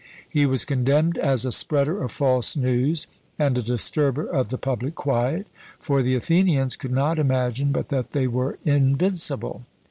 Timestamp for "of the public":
4.25-4.95